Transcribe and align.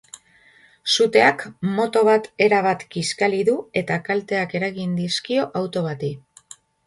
Suteak 0.93 1.43
moto 1.79 2.01
bat 2.07 2.29
erabat 2.45 2.85
kiskali 2.95 3.43
du 3.51 3.55
eta 3.83 3.99
kalteak 4.09 4.57
eragin 4.61 4.99
dizkio 5.03 5.47
auto 5.61 5.85
bati. 5.89 6.13